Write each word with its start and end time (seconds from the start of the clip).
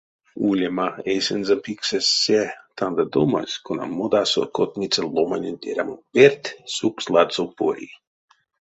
Улема, 0.47 0.87
эйсэнзэ 1.13 1.55
пиксесь 1.65 2.13
се 2.23 2.41
тандадомась, 2.77 3.59
кона 3.65 3.85
модасо 3.99 4.43
котьмиця 4.55 5.01
ломаненть 5.15 5.67
эрямонь 5.71 6.05
перть 6.13 6.47
сукс 6.75 7.05
ладсо 7.13 7.43
пори. 7.57 7.89